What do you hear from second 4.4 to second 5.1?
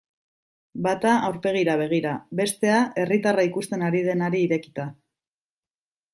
irekita.